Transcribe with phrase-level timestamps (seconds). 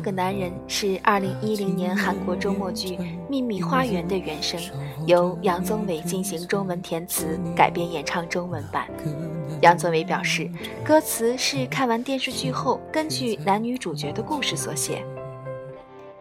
[0.00, 2.96] 男人是二零一零年韩国周末剧
[3.28, 4.60] 《秘密花园》的原声，
[5.06, 8.86] 由杨宗纬进行中文填词改编演唱中文版。
[9.60, 10.48] 杨宗纬表示，
[10.84, 15.04] 歌词是看完电视剧后根据男女主角的故事所写。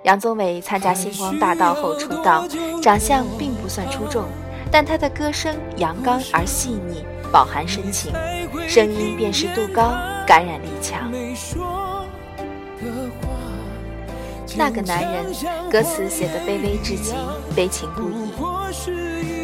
[0.03, 2.45] 杨宗纬参加星光大道后出道，
[2.81, 4.25] 长相并不算出众，
[4.71, 8.11] 但他的歌声阳刚而细腻，饱含深情，
[8.67, 9.93] 声音辨识度高，
[10.25, 11.11] 感染力强。
[14.55, 15.25] 那个男人，
[15.69, 17.13] 歌词写的卑微至极，
[17.55, 18.31] 悲情不已。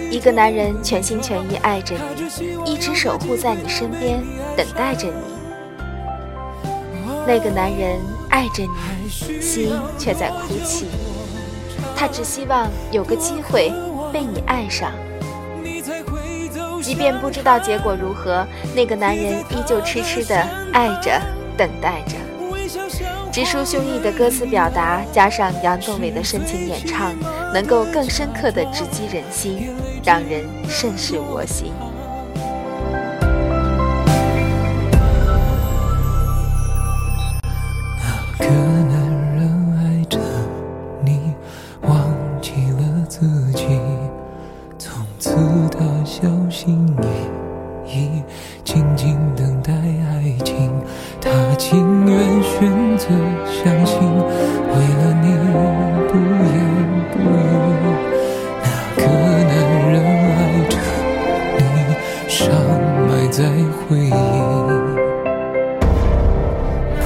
[0.09, 4.23] 一个男人全心全意爱着你，一直守护在你身边，
[4.55, 5.13] 等待着你。
[7.25, 8.69] 那个男人爱着你，
[9.41, 10.87] 心却在哭泣。
[11.95, 13.71] 他只希望有个机会
[14.13, 14.91] 被你爱上，
[16.81, 20.35] 即便不知道结果如何，那个男人依旧痴痴的
[20.71, 21.19] 爱着，
[21.57, 22.15] 等待着。
[23.37, 27.13] 直抒胸臆的歌词表达，加上杨宗纬的深情演唱，
[27.53, 29.69] 能够更深刻地直击人心，
[30.03, 31.71] 让人甚是窝心。
[37.99, 40.17] 那个男人爱着
[41.05, 41.35] 你，
[41.83, 42.03] 忘
[42.41, 43.79] 记了自己，
[44.79, 45.35] 从此
[45.69, 46.91] 他小心
[47.85, 48.23] 翼翼，
[48.63, 50.71] 静静等待爱情，
[51.21, 52.36] 他情愿。
[52.59, 53.05] 选择
[53.45, 55.25] 相信为了你
[56.07, 56.57] 不言
[57.11, 57.85] 不语
[58.57, 59.05] 那个
[59.45, 59.51] 男
[59.91, 60.73] 人爱着
[61.59, 61.61] 你
[62.27, 62.35] 伤
[63.07, 63.43] 埋在
[63.77, 64.09] 回忆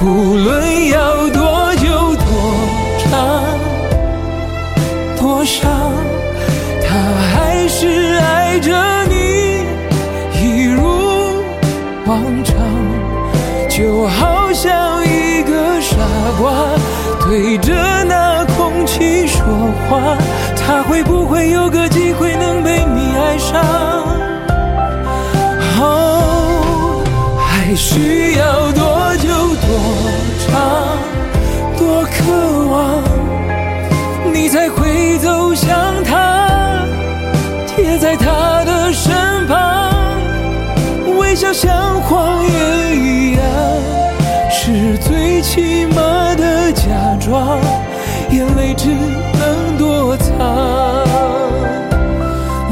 [0.36, 1.84] 论要多久
[2.16, 2.24] 多
[2.98, 3.10] 长
[5.18, 5.68] 多少
[6.82, 6.96] 他
[7.30, 8.72] 还是爱着
[9.04, 9.66] 你
[10.40, 10.80] 一如
[12.06, 13.12] 往常。
[13.74, 14.81] 就好像
[16.42, 16.52] 话
[17.20, 17.72] 对着
[18.04, 19.44] 那空气说
[19.88, 20.16] 话。
[20.56, 23.62] 他会不会有个机会能被你爱上？
[25.80, 27.04] 哦，
[27.38, 29.28] 还需要多久？
[29.64, 29.68] 多
[30.44, 30.50] 长
[31.78, 32.10] 多渴
[32.70, 33.02] 望，
[34.32, 36.84] 你才会走向他，
[37.66, 39.92] 贴在他的身旁，
[41.18, 43.42] 微笑像谎言一样，
[44.50, 46.31] 是最起码
[46.72, 47.58] 假装，
[48.30, 50.36] 眼泪只能躲藏。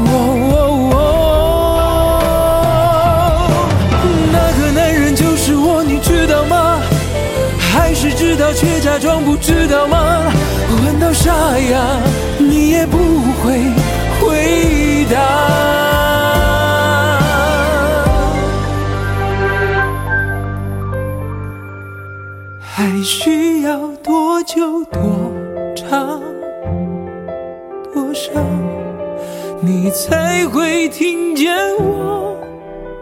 [0.07, 0.97] 哦，
[4.31, 6.81] 那个男人就是我，你知道吗？
[7.57, 10.31] 还是知道却假装不知道吗？
[10.83, 11.79] 问到沙哑，
[12.37, 12.97] 你也不
[13.41, 13.61] 会。
[23.13, 25.01] 需要多久多
[25.75, 26.21] 长
[27.93, 28.31] 多少，
[29.59, 32.37] 你才会听见我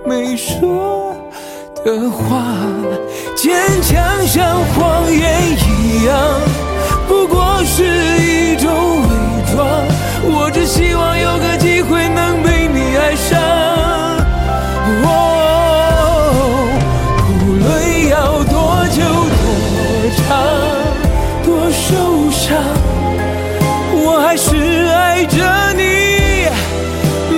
[0.07, 1.15] 没说？
[1.85, 2.57] 的话，
[3.35, 5.21] 坚强像谎言
[5.51, 6.41] 一样，
[24.29, 26.45] 还是爱着你，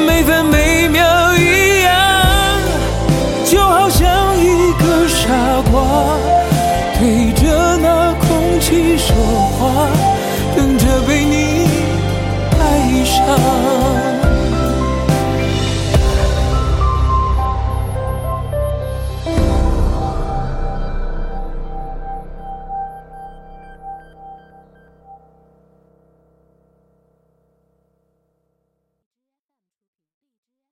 [0.06, 1.02] 每分每秒
[1.38, 2.59] 一样，
[3.46, 5.07] 就好像一个。
[5.07, 5.29] 傻
[5.72, 6.18] 瓜
[7.00, 9.88] 对着那空气说话，
[10.57, 11.66] 等着被你
[12.59, 13.81] 爱上。